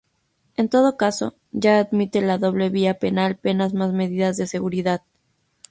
En 0.57 0.67
todo 0.67 0.97
caso, 0.97 1.35
ya 1.51 1.77
admite 1.77 2.21
la 2.21 2.39
doble 2.39 2.69
vía 2.69 2.95
penal: 2.97 3.35
penas 3.37 3.75
más 3.75 3.93
medidas 3.93 4.35
de 4.35 4.47
seguridad. 4.47 5.03